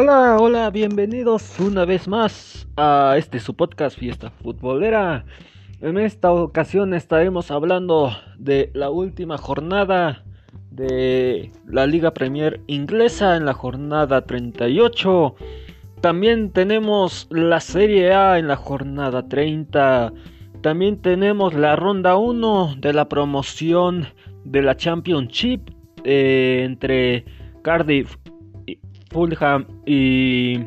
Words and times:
Hola, 0.00 0.36
hola, 0.38 0.70
bienvenidos 0.70 1.58
una 1.58 1.84
vez 1.84 2.06
más 2.06 2.68
a 2.76 3.16
este 3.18 3.40
su 3.40 3.56
podcast 3.56 3.98
Fiesta 3.98 4.30
Futbolera. 4.30 5.24
En 5.80 5.98
esta 5.98 6.30
ocasión 6.30 6.94
estaremos 6.94 7.50
hablando 7.50 8.12
de 8.38 8.70
la 8.74 8.90
última 8.90 9.38
jornada 9.38 10.24
de 10.70 11.50
la 11.66 11.88
Liga 11.88 12.14
Premier 12.14 12.60
inglesa 12.68 13.34
en 13.36 13.44
la 13.44 13.54
jornada 13.54 14.24
38. 14.24 15.34
También 16.00 16.52
tenemos 16.52 17.26
la 17.30 17.58
Serie 17.58 18.12
A 18.12 18.38
en 18.38 18.46
la 18.46 18.54
jornada 18.54 19.28
30. 19.28 20.12
También 20.60 21.02
tenemos 21.02 21.54
la 21.54 21.74
ronda 21.74 22.16
1 22.16 22.76
de 22.78 22.92
la 22.92 23.08
promoción 23.08 24.06
de 24.44 24.62
la 24.62 24.76
Championship 24.76 25.70
eh, 26.04 26.62
entre 26.64 27.24
Cardiff 27.62 28.16
Fulham 29.10 29.66
y 29.86 30.58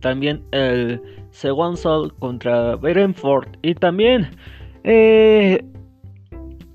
también 0.00 0.42
el 0.52 1.00
Swansea 1.30 2.10
contra 2.18 2.76
Brentford 2.76 3.48
y 3.62 3.74
también 3.74 4.30
eh, 4.84 5.64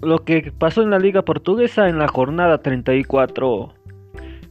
lo 0.01 0.23
que 0.23 0.51
pasó 0.57 0.81
en 0.81 0.89
la 0.89 0.99
liga 0.99 1.21
portuguesa 1.23 1.87
en 1.89 1.99
la 1.99 2.07
jornada 2.07 2.61
34. 2.61 3.73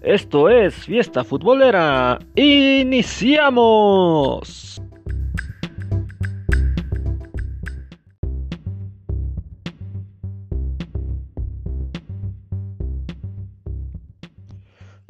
Esto 0.02 0.48
es 0.48 0.74
Fiesta 0.74 1.24
Futbolera. 1.24 2.18
¡Iniciamos! 2.36 3.60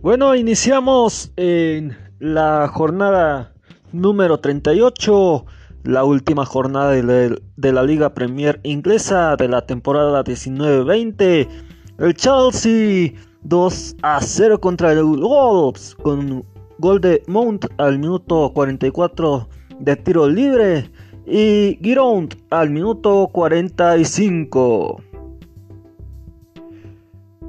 Bueno, 0.01 0.37
iniciamos 0.37 1.33
en 1.35 1.97
la 2.21 2.69
jornada 2.69 3.53
número 3.91 4.39
38, 4.39 5.45
la 5.83 6.05
última 6.05 6.45
jornada 6.45 6.93
de, 6.93 7.73
la 7.73 7.83
Liga 7.83 8.15
Premier 8.15 8.61
inglesa 8.63 9.35
de 9.35 9.49
la 9.49 9.67
temporada 9.67 10.23
19-20. 10.23 11.49
El 11.99 12.15
Chelsea 12.15 13.13
2 13.43 13.97
a 14.03 14.21
0 14.21 14.61
contra 14.61 14.93
el 14.93 15.03
Wolves 15.03 15.97
con 15.97 16.45
gol 16.79 17.01
de 17.01 17.21
al 17.79 17.99
minuto 17.99 18.53
44 18.55 19.49
de 19.81 19.97
tiro 19.97 20.29
libre 20.29 20.93
y 21.27 21.77
Giroud 21.83 22.35
al 22.51 22.71
minuto 22.71 23.29
45. 23.33 25.03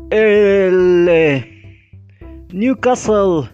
El 0.09 1.07
eh, 1.07 1.58
Newcastle 2.51 3.49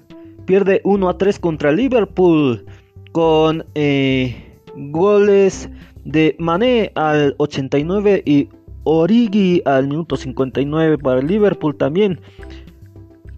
pierde 0.45 0.81
1 0.83 1.09
a 1.09 1.17
3 1.17 1.39
contra 1.39 1.71
Liverpool 1.71 2.65
con 3.11 3.65
eh, 3.75 4.57
goles 4.75 5.69
de 6.05 6.35
Mané 6.39 6.91
al 6.95 7.35
89 7.37 8.23
y 8.25 8.49
Origi 8.83 9.61
al 9.65 9.87
minuto 9.87 10.15
59 10.15 10.97
para 10.99 11.21
Liverpool 11.21 11.75
también. 11.75 12.21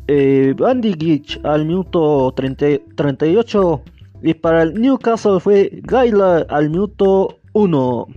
Eh, 0.08 0.56
al 1.44 1.66
minuto 1.66 2.34
38 2.36 3.82
y 4.24 4.34
para 4.34 4.64
el 4.64 4.74
Newcastle 4.80 5.40
fue 5.40 5.80
Gaila 5.84 6.46
al 6.50 6.70
minuto 6.70 7.40
1. 7.54 8.08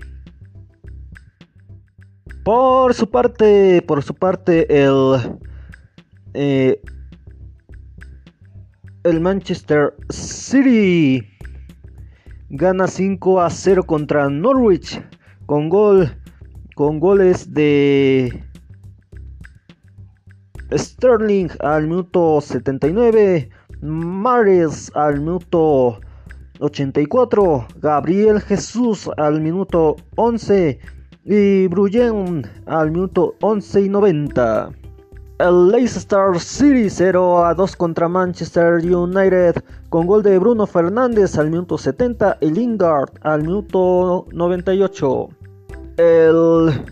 Por 2.44 2.94
su 2.94 3.08
parte, 3.08 3.82
por 3.82 4.02
su 4.02 4.14
parte 4.14 4.84
el 4.84 5.38
eh, 6.34 6.80
el 9.04 9.20
Manchester 9.20 9.94
City 10.10 11.26
gana 12.50 12.86
5 12.86 13.40
a 13.40 13.48
0 13.48 13.84
contra 13.84 14.28
Norwich 14.28 15.02
con 15.46 15.68
gol 15.68 16.10
con 16.74 17.00
goles 17.00 17.52
de 17.52 18.44
Sterling 20.72 21.48
al 21.60 21.88
minuto 21.88 22.40
79, 22.40 23.50
Mares 23.82 24.92
al 24.94 25.18
minuto 25.20 26.00
84, 26.60 27.66
Gabriel 27.80 28.40
Jesús 28.40 29.10
al 29.16 29.40
minuto 29.40 29.96
11 30.16 30.78
y 31.24 31.66
Bruyen 31.68 32.42
al 32.66 32.90
minuto 32.92 33.34
11 33.40 33.80
y 33.82 33.88
90. 33.88 34.79
El 35.40 35.68
Leicester 35.68 36.38
City 36.38 36.90
0 36.90 37.46
a 37.46 37.54
2 37.54 37.76
contra 37.76 38.08
Manchester 38.08 38.74
United 38.74 39.54
con 39.88 40.06
gol 40.06 40.22
de 40.22 40.38
Bruno 40.38 40.66
Fernández 40.66 41.38
al 41.38 41.48
minuto 41.48 41.78
70 41.78 42.36
y 42.42 42.50
Lingard 42.50 43.08
al 43.22 43.40
minuto 43.44 44.26
98. 44.32 45.28
El 45.96 46.84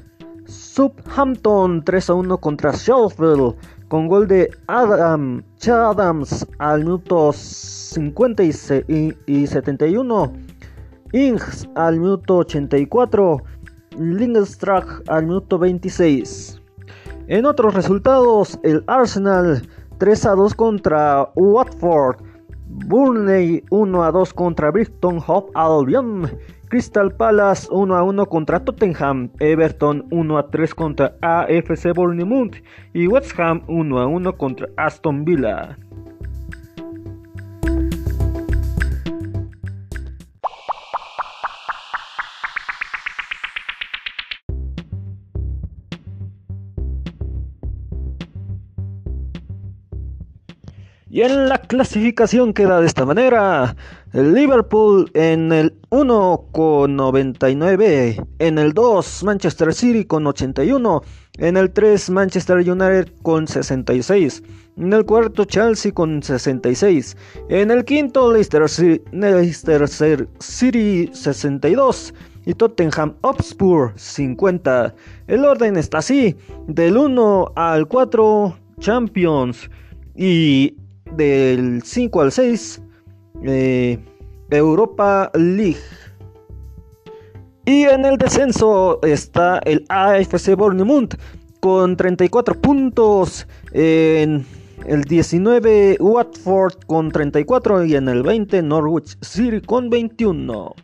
Southampton 0.47 1.84
3 1.84 2.09
a 2.09 2.14
1 2.14 2.38
contra 2.38 2.72
Sheffield 2.72 3.54
con 3.88 4.09
gol 4.09 4.26
de 4.26 4.50
Adam 4.66 5.42
Chadams 5.59 6.47
al 6.56 6.84
minuto 6.84 7.34
50 7.34 8.44
y, 8.44 9.15
y 9.26 9.47
71. 9.47 10.32
Ings 11.12 11.69
al 11.75 12.00
minuto 12.00 12.38
84. 12.38 13.42
Lindstrach 13.98 15.03
al 15.06 15.26
minuto 15.26 15.59
26. 15.59 16.57
En 17.28 17.44
otros 17.44 17.75
resultados, 17.75 18.59
el 18.62 18.83
Arsenal 18.87 19.69
3 19.99 20.27
a 20.27 20.31
2 20.31 20.55
contra 20.55 21.28
Watford, 21.34 22.16
Burnley 22.87 23.62
1 23.69 24.03
a 24.03 24.11
2 24.11 24.33
contra 24.33 24.71
Brighton 24.71 25.21
Hove 25.27 25.50
Albion, 25.55 26.31
Crystal 26.71 27.15
Palace 27.15 27.69
1 27.71 27.94
a 27.94 28.03
1 28.03 28.27
contra 28.31 28.65
Tottenham, 28.65 29.31
Everton 29.41 30.06
1 30.11 30.39
a 30.39 30.47
3 30.49 30.75
contra 30.75 31.16
AFC 31.21 31.93
Bournemouth 31.94 32.56
y 32.94 33.06
West 33.06 33.39
Ham 33.39 33.62
1 33.69 33.99
a 33.99 34.06
1 34.06 34.39
contra 34.39 34.66
Aston 34.78 35.27
Villa. 35.27 35.77
Y 51.18 51.22
en 51.22 51.48
la 51.48 51.58
clasificación 51.58 52.52
queda 52.52 52.80
de 52.80 52.86
esta 52.86 53.04
manera. 53.04 53.74
El 54.12 54.34
Liverpool 54.34 55.10
en 55.14 55.50
el 55.50 55.74
1 55.90 56.44
con 56.52 56.94
99. 56.94 58.24
En 58.38 58.56
el 58.56 58.72
2 58.72 59.24
Manchester 59.24 59.74
City 59.74 60.04
con 60.04 60.28
81. 60.28 61.02
En 61.38 61.56
el 61.56 61.72
3 61.72 62.10
Manchester 62.10 62.58
United 62.58 63.08
con 63.22 63.48
66. 63.48 64.44
En 64.76 64.92
el 64.92 65.04
cuarto 65.04 65.44
Chelsea 65.44 65.90
con 65.90 66.22
66. 66.22 67.16
En 67.48 67.72
el 67.72 67.84
quinto 67.84 68.32
Leicester, 68.32 68.68
City 70.38 71.10
62 71.12 72.14
y 72.46 72.54
Tottenham 72.54 73.16
Hotspur 73.22 73.92
50. 73.96 74.94
El 75.26 75.44
orden 75.44 75.78
está 75.78 75.98
así, 75.98 76.36
del 76.68 76.96
1 76.96 77.54
al 77.56 77.88
4 77.88 78.56
Champions 78.78 79.68
y 80.14 80.76
del 81.16 81.82
5 81.82 82.20
al 82.20 82.32
6 82.32 82.82
eh, 83.44 83.98
Europa 84.50 85.30
League. 85.34 85.76
Y 87.65 87.83
en 87.83 88.04
el 88.04 88.16
descenso 88.16 88.98
está 89.03 89.59
el 89.65 89.84
AFC 89.88 90.54
Bournemouth 90.56 91.15
con 91.60 91.97
34 91.97 92.54
puntos. 92.60 93.47
En 93.72 94.47
el 94.86 95.04
19 95.04 95.98
Watford 96.00 96.74
con 96.86 97.10
34 97.10 97.84
y 97.84 97.97
en 97.97 98.09
el 98.09 98.22
20 98.22 98.62
Norwich 98.62 99.18
City 99.21 99.60
con 99.60 99.91
21. 99.91 100.74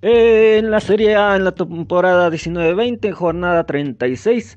En 0.00 0.70
la 0.70 0.78
Serie 0.78 1.16
A, 1.16 1.34
en 1.34 1.42
la 1.42 1.50
temporada 1.50 2.30
19-20, 2.30 3.10
jornada 3.10 3.64
36, 3.64 4.56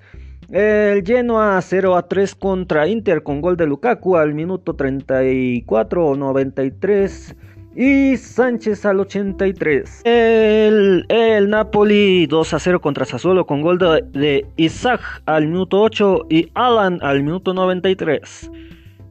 el 0.51 1.03
Genoa 1.03 1.59
0 1.59 1.95
a 1.95 2.07
3 2.07 2.35
contra 2.35 2.88
Inter 2.88 3.23
con 3.23 3.41
gol 3.41 3.57
de 3.57 3.65
Lukaku 3.65 4.17
al 4.17 4.35
minuto 4.35 4.75
34 4.75 6.15
93 6.15 7.35
y 7.75 8.17
Sánchez 8.17 8.85
al 8.85 8.99
83. 8.99 10.01
El, 10.03 11.05
Napoli 11.49 12.27
2 12.27 12.53
a 12.53 12.59
0 12.59 12.79
contra 12.79 13.05
Sassuolo 13.05 13.47
con 13.47 13.63
gol 13.63 13.79
de, 13.79 14.45
Isaac 14.57 15.01
al 15.25 15.47
minuto 15.47 15.81
8 15.81 16.27
y 16.29 16.51
Alan 16.53 16.99
al 17.01 17.23
minuto 17.23 17.55
93. 17.55 18.51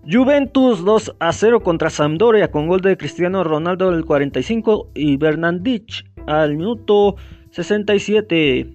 Juventus 0.08 0.84
2 0.84 1.16
a 1.18 1.32
0 1.32 1.60
contra 1.60 1.90
Sampdoria 1.90 2.50
con 2.50 2.68
gol 2.68 2.80
de 2.80 2.96
Cristiano 2.96 3.44
Ronaldo 3.44 3.88
al 3.88 4.04
45 4.04 4.90
y 4.94 5.16
Bernardich 5.16 6.09
al 6.26 6.56
minuto 6.56 7.16
67. 7.50 8.70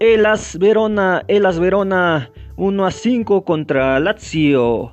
Elas 0.00 0.58
Verona, 0.58 1.22
Elas 1.28 1.58
Verona 1.58 2.30
1 2.56 2.86
a 2.86 2.90
5 2.90 3.44
contra 3.44 3.98
Lazio 4.00 4.92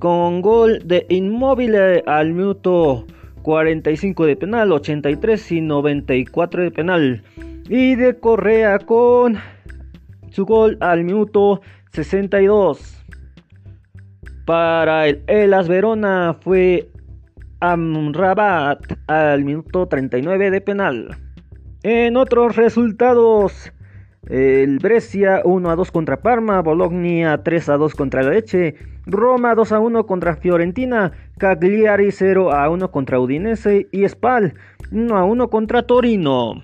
con 0.00 0.40
gol 0.40 0.80
de 0.84 1.06
Inmóvil 1.10 1.76
al 2.06 2.32
minuto 2.32 3.06
45 3.42 4.26
de 4.26 4.36
penal, 4.36 4.72
83 4.72 5.52
y 5.52 5.60
94 5.60 6.62
de 6.62 6.70
penal. 6.70 7.22
Y 7.68 7.94
de 7.94 8.18
Correa 8.18 8.78
con 8.80 9.38
su 10.30 10.44
gol 10.46 10.76
al 10.80 11.04
minuto 11.04 11.60
62. 11.92 13.04
Para 14.46 15.06
el 15.06 15.22
Elas 15.28 15.68
Verona 15.68 16.34
fue 16.40 16.88
Amrabat 17.60 18.80
al 19.06 19.44
minuto 19.44 19.86
39 19.86 20.50
de 20.50 20.60
penal. 20.60 21.16
En 21.82 22.18
otros 22.18 22.56
resultados, 22.56 23.72
el 24.28 24.80
Brescia 24.80 25.40
1 25.44 25.70
a 25.70 25.76
2 25.76 25.90
contra 25.90 26.18
Parma, 26.18 26.60
Bologna 26.60 27.42
3 27.42 27.68
a 27.70 27.76
2 27.78 27.94
contra 27.94 28.22
Leche, 28.22 28.74
Roma 29.06 29.54
2 29.54 29.72
a 29.72 29.80
1 29.80 30.04
contra 30.04 30.36
Fiorentina, 30.36 31.12
Cagliari 31.38 32.12
0 32.12 32.52
a 32.52 32.68
1 32.68 32.90
contra 32.90 33.18
Udinese 33.18 33.88
y 33.92 34.06
Spal 34.06 34.52
1 34.92 35.16
a 35.16 35.24
1 35.24 35.48
contra 35.48 35.86
Torino. 35.86 36.62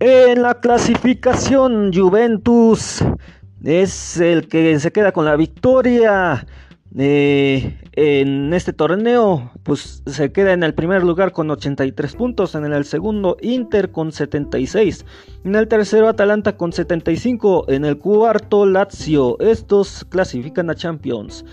En 0.00 0.42
la 0.42 0.54
clasificación, 0.60 1.90
Juventus 1.92 3.04
es 3.64 4.20
el 4.20 4.46
que 4.46 4.78
se 4.78 4.92
queda 4.92 5.10
con 5.10 5.24
la 5.24 5.34
victoria. 5.34 6.46
Eh, 6.96 7.76
en 7.94 8.54
este 8.54 8.72
torneo, 8.72 9.50
pues 9.64 10.04
se 10.06 10.30
queda 10.30 10.52
en 10.52 10.62
el 10.62 10.72
primer 10.72 11.02
lugar 11.02 11.32
con 11.32 11.50
83 11.50 12.14
puntos, 12.14 12.54
en 12.54 12.64
el 12.72 12.84
segundo 12.84 13.36
Inter 13.42 13.90
con 13.90 14.12
76, 14.12 15.04
en 15.44 15.56
el 15.56 15.66
tercero 15.66 16.08
Atalanta 16.08 16.56
con 16.56 16.72
75, 16.72 17.64
en 17.68 17.84
el 17.84 17.98
cuarto 17.98 18.66
Lazio, 18.66 19.36
estos 19.40 20.04
clasifican 20.08 20.70
a 20.70 20.76
Champions. 20.76 21.44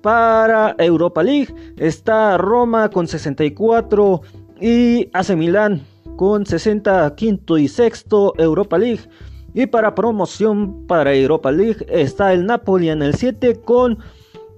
Para 0.00 0.76
Europa 0.78 1.24
League 1.24 1.52
está 1.76 2.38
Roma 2.38 2.88
con 2.88 3.08
64 3.08 4.22
y 4.60 5.08
AC 5.12 5.30
Milán 5.36 5.82
con 6.16 6.46
60 6.46 7.14
quinto 7.16 7.58
y 7.58 7.68
sexto 7.68 8.34
Europa 8.38 8.78
League. 8.78 9.08
Y 9.54 9.66
para 9.66 9.94
promoción 9.94 10.86
para 10.86 11.14
Europa 11.14 11.50
League 11.50 11.84
está 11.88 12.32
el 12.32 12.46
Napoli 12.46 12.88
en 12.88 13.02
el 13.02 13.14
7 13.14 13.60
con 13.62 13.98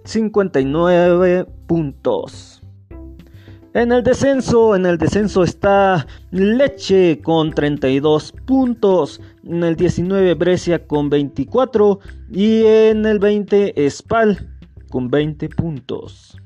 59 0.05 1.47
puntos. 1.67 2.63
En 3.75 3.91
el 3.91 4.03
descenso, 4.03 4.77
en 4.77 4.85
el 4.85 4.99
descenso 4.99 5.43
está 5.45 6.07
Leche 6.31 7.21
con 7.23 7.53
32 7.53 8.33
puntos, 8.45 9.19
en 9.47 9.65
el 9.65 9.77
19 9.77 10.35
Brescia 10.35 10.87
con 10.87 11.09
24 11.09 11.99
y 12.31 12.67
en 12.67 13.07
el 13.07 13.19
20 13.19 13.89
Spal 13.89 14.51
con 14.91 15.09
20 15.09 15.49
puntos. 15.49 16.37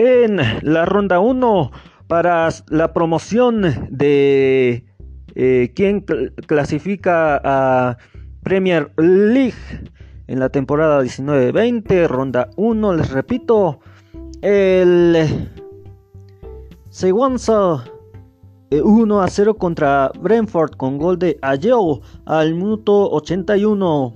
En 0.00 0.40
la 0.62 0.86
ronda 0.86 1.20
1 1.20 1.70
para 2.06 2.48
la 2.70 2.94
promoción 2.94 3.88
de 3.90 4.86
eh, 5.34 5.72
quien 5.76 6.06
clasifica 6.46 7.38
a 7.44 7.98
Premier 8.42 8.90
League 8.96 9.52
en 10.26 10.40
la 10.40 10.48
temporada 10.48 11.02
19-20, 11.02 12.06
ronda 12.08 12.48
1, 12.56 12.94
les 12.94 13.10
repito, 13.10 13.80
el 14.40 15.50
Seguanza 16.88 17.84
1 18.70 19.22
a 19.22 19.28
0 19.28 19.54
contra 19.54 20.10
Brentford 20.18 20.76
con 20.76 20.96
gol 20.96 21.18
de 21.18 21.38
Ayeo 21.42 22.00
al 22.24 22.54
minuto 22.54 23.10
81. 23.10 24.14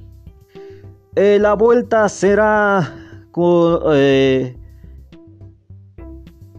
Eh, 1.16 1.38
la 1.38 1.52
vuelta 1.54 2.08
será 2.08 2.90
con, 3.32 3.80
eh, 3.92 4.56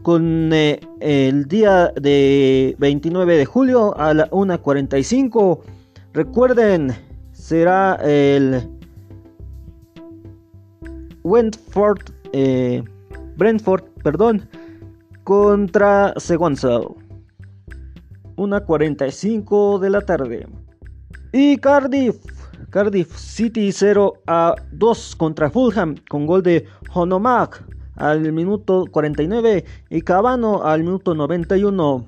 con 0.05 0.53
eh, 0.53 0.79
el 0.99 1.47
día 1.47 1.91
de 1.99 2.75
29 2.77 3.37
de 3.37 3.45
julio 3.45 3.97
a 3.97 4.13
la 4.13 4.29
1.45. 4.29 5.61
Recuerden, 6.13 6.91
será 7.31 7.95
el 8.03 8.69
Wentford, 11.23 12.01
eh, 12.33 12.83
Brentford, 13.35 13.85
perdón, 14.03 14.47
contra 15.23 16.13
Seguanza. 16.17 16.81
1.45 18.35 19.79
de 19.79 19.89
la 19.89 20.01
tarde. 20.01 20.47
Y 21.33 21.57
Cardiff, 21.57 22.17
Cardiff 22.69 23.17
City 23.17 23.71
0 23.71 24.13
a 24.27 24.53
2 24.71 25.15
contra 25.15 25.49
Fulham 25.49 25.95
con 26.07 26.27
gol 26.27 26.43
de 26.43 26.67
Honomak 26.93 27.74
al 27.95 28.31
minuto 28.31 28.85
49 28.89 29.65
y 29.89 30.01
Cabano 30.01 30.63
al 30.63 30.83
minuto 30.83 31.15
91. 31.15 32.07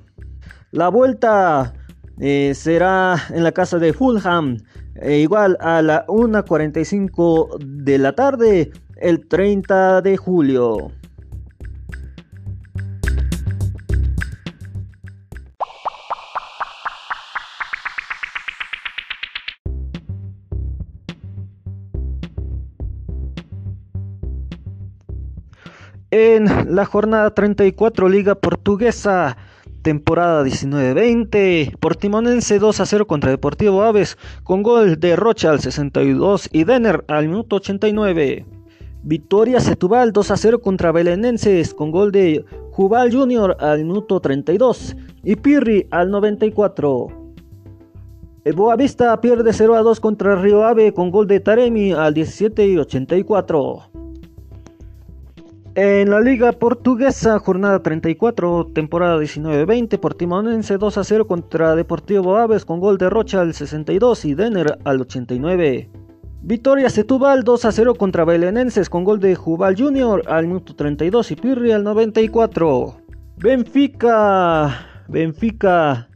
La 0.70 0.88
vuelta 0.88 1.72
eh, 2.20 2.52
será 2.54 3.16
en 3.30 3.44
la 3.44 3.52
casa 3.52 3.78
de 3.78 3.92
Fulham, 3.92 4.58
e 4.96 5.18
igual 5.18 5.56
a 5.60 5.80
la 5.82 6.06
1.45 6.06 7.58
de 7.58 7.98
la 7.98 8.12
tarde, 8.12 8.70
el 8.96 9.26
30 9.28 10.02
de 10.02 10.16
julio. 10.16 10.92
En 26.10 26.74
la 26.74 26.86
jornada 26.86 27.34
34 27.34 28.08
Liga 28.08 28.34
Portuguesa, 28.34 29.36
temporada 29.82 30.42
19-20, 30.42 31.76
Portimonense 31.76 32.58
2 32.58 32.80
a 32.80 32.86
0 32.86 33.06
contra 33.06 33.30
Deportivo 33.30 33.82
Aves, 33.82 34.16
con 34.42 34.62
gol 34.62 34.98
de 34.98 35.16
Rocha 35.16 35.50
al 35.50 35.60
62 35.60 36.48
y 36.50 36.64
Denner 36.64 37.04
al 37.08 37.28
minuto 37.28 37.56
89. 37.56 38.46
Victoria 39.02 39.60
Setúbal 39.60 40.12
2 40.12 40.30
a 40.30 40.36
0 40.38 40.62
contra 40.62 40.92
Belenenses, 40.92 41.74
con 41.74 41.90
gol 41.90 42.10
de 42.10 42.42
Jubal 42.70 43.12
Junior 43.12 43.58
al 43.60 43.84
minuto 43.84 44.18
32 44.18 44.96
y 45.24 45.36
Pirri 45.36 45.88
al 45.90 46.10
94. 46.10 47.08
Boavista 48.56 49.20
pierde 49.20 49.52
0 49.52 49.74
a 49.74 49.82
2 49.82 50.00
contra 50.00 50.36
Río 50.36 50.64
Ave 50.64 50.94
con 50.94 51.10
gol 51.10 51.26
de 51.26 51.40
Taremi 51.40 51.92
al 51.92 52.14
17 52.14 52.66
y 52.66 52.78
84. 52.78 54.07
En 55.80 56.10
la 56.10 56.18
Liga 56.18 56.50
Portuguesa, 56.50 57.38
jornada 57.38 57.80
34, 57.80 58.72
temporada 58.74 59.16
19-20, 59.20 60.00
Portimonense 60.00 60.76
2 60.76 60.98
a 60.98 61.04
0 61.04 61.28
contra 61.28 61.76
Deportivo 61.76 62.36
Aves 62.36 62.64
con 62.64 62.80
gol 62.80 62.98
de 62.98 63.08
Rocha 63.08 63.42
al 63.42 63.54
62 63.54 64.24
y 64.24 64.34
Denner 64.34 64.76
al 64.82 65.00
89. 65.00 65.88
Victoria 66.42 66.90
Setúbal 66.90 67.44
2 67.44 67.64
a 67.64 67.70
0 67.70 67.94
contra 67.94 68.24
Belenenses 68.24 68.90
con 68.90 69.04
gol 69.04 69.20
de 69.20 69.36
Jubal 69.36 69.76
Junior 69.78 70.24
al 70.26 70.48
minuto 70.48 70.74
32 70.74 71.30
y 71.30 71.36
Pirri 71.36 71.70
al 71.70 71.84
94. 71.84 72.96
Benfica, 73.36 75.04
Benfica 75.06 76.08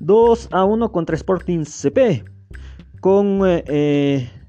2 0.00 0.48
a 0.50 0.64
1 0.64 0.92
contra 0.92 1.14
Sporting 1.14 1.64
CP 1.64 2.24
con 3.02 3.42
eh, 3.44 3.64
eh 3.66 4.39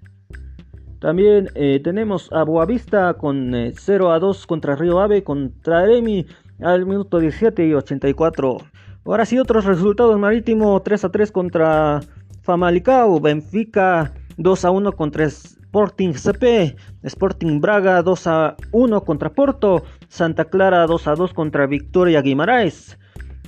también 1.02 1.50
eh, 1.56 1.82
tenemos 1.84 2.32
a 2.32 2.44
Boavista 2.44 3.16
con 3.16 3.54
0 3.74 4.12
eh, 4.12 4.16
a 4.16 4.20
2 4.20 4.46
contra 4.46 4.76
Río 4.76 5.00
Ave 5.00 5.24
contra 5.24 5.92
Emi 5.92 6.28
al 6.62 6.86
minuto 6.86 7.18
17 7.18 7.66
y 7.66 7.74
84. 7.74 8.58
Ahora 9.06 9.26
sí, 9.26 9.40
otros 9.40 9.66
resultados: 9.66 10.20
Marítimo 10.20 10.80
3 10.80 11.06
a 11.06 11.10
3 11.10 11.32
contra 11.32 12.02
Famalicao, 12.44 13.20
Benfica 13.20 14.14
2 14.38 14.66
a 14.66 14.70
1 14.70 14.92
contra 14.92 15.26
Sporting 15.26 16.14
CP, 16.14 16.76
Sporting 17.02 17.60
Braga 17.60 18.04
2 18.04 18.28
a 18.28 18.56
1 18.72 19.02
contra 19.02 19.32
Porto, 19.32 19.84
Santa 20.08 20.46
Clara 20.46 20.86
2 20.86 21.08
a 21.08 21.16
2 21.16 21.34
contra 21.34 21.66
Victoria 21.66 22.22
Guimaraes. 22.22 23.00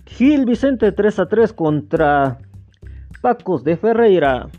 Gil 0.07 0.45
Vicente 0.45 0.91
3 0.91 1.19
a 1.19 1.27
3 1.27 1.53
contra 1.53 2.39
Pacos 3.21 3.63
de 3.63 3.77
Ferreira. 3.77 4.49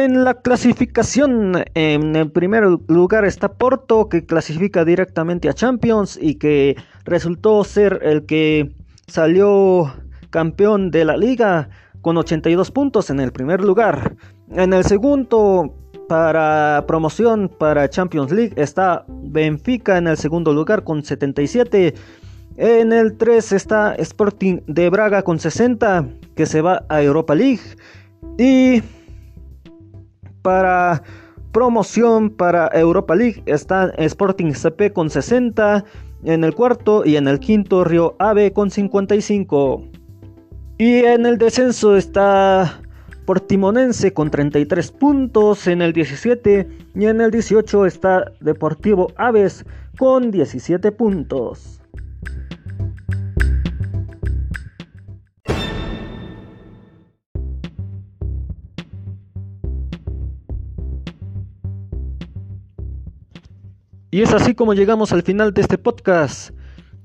En 0.00 0.22
la 0.22 0.34
clasificación, 0.34 1.64
en 1.74 2.14
el 2.14 2.30
primer 2.30 2.62
lugar 2.86 3.24
está 3.24 3.54
Porto, 3.54 4.08
que 4.08 4.24
clasifica 4.24 4.84
directamente 4.84 5.48
a 5.48 5.54
Champions 5.54 6.16
y 6.22 6.36
que 6.36 6.76
resultó 7.04 7.64
ser 7.64 7.98
el 8.04 8.24
que 8.24 8.76
salió 9.08 9.92
campeón 10.30 10.92
de 10.92 11.04
la 11.04 11.16
liga 11.16 11.70
con 12.00 12.16
82 12.16 12.70
puntos 12.70 13.10
en 13.10 13.18
el 13.18 13.32
primer 13.32 13.64
lugar. 13.64 14.14
En 14.52 14.72
el 14.72 14.84
segundo, 14.84 15.74
para 16.08 16.84
promoción 16.86 17.50
para 17.58 17.90
Champions 17.90 18.30
League, 18.30 18.54
está 18.54 19.04
Benfica 19.08 19.98
en 19.98 20.06
el 20.06 20.16
segundo 20.16 20.54
lugar 20.54 20.84
con 20.84 21.02
77. 21.02 21.94
En 22.56 22.92
el 22.92 23.16
3 23.16 23.50
está 23.50 23.96
Sporting 23.96 24.60
de 24.68 24.90
Braga 24.90 25.22
con 25.22 25.40
60, 25.40 26.06
que 26.36 26.46
se 26.46 26.60
va 26.60 26.84
a 26.88 27.02
Europa 27.02 27.34
League. 27.34 27.62
Y 28.38 28.80
para 30.42 31.02
promoción 31.52 32.30
para 32.30 32.68
Europa 32.72 33.14
League 33.14 33.42
está 33.46 33.90
Sporting 33.98 34.52
CP 34.52 34.92
con 34.92 35.10
60 35.10 35.84
en 36.24 36.44
el 36.44 36.54
cuarto 36.54 37.04
y 37.04 37.16
en 37.16 37.28
el 37.28 37.40
quinto 37.40 37.84
Río 37.84 38.16
Ave 38.18 38.52
con 38.52 38.70
55. 38.70 39.84
Y 40.78 40.98
en 40.98 41.26
el 41.26 41.38
descenso 41.38 41.96
está 41.96 42.80
Portimonense 43.26 44.12
con 44.14 44.30
33 44.30 44.90
puntos 44.92 45.66
en 45.66 45.82
el 45.82 45.92
17 45.92 46.68
y 46.94 47.04
en 47.06 47.20
el 47.20 47.30
18 47.30 47.84
está 47.84 48.32
Deportivo 48.40 49.12
Aves 49.16 49.66
con 49.98 50.30
17 50.30 50.92
puntos. 50.92 51.82
Y 64.10 64.22
es 64.22 64.32
así 64.32 64.54
como 64.54 64.74
llegamos 64.74 65.12
al 65.12 65.22
final 65.22 65.52
de 65.52 65.60
este 65.60 65.78
podcast. 65.78 66.50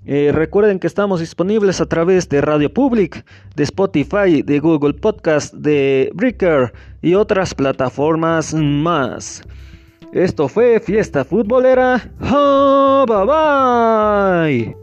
Eh, 0.06 0.32
recuerden 0.34 0.80
que 0.80 0.88
estamos 0.88 1.20
disponibles 1.22 1.80
a 1.80 1.86
través 1.86 2.28
de 2.28 2.42
Radio 2.42 2.74
Public, 2.74 3.26
de 3.56 3.64
Spotify, 3.64 4.42
de 4.42 4.60
Google 4.60 4.94
Podcast, 4.94 5.54
de 5.54 6.12
Breaker 6.14 6.74
y 7.02 7.16
otras 7.16 7.54
plataformas 7.54 8.54
más. 8.54 9.44
Esto 10.12 10.48
fue 10.48 10.80
Fiesta 10.80 11.24
Futbolera. 11.24 12.02
bye 13.08 13.26
bye. 13.26 14.83